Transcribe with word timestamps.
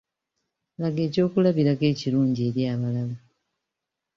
Laga 0.81 1.01
ekyokulabirako 1.07 1.83
Ekirungi 1.91 2.41
eri 2.49 2.61
abalala. 2.73 3.15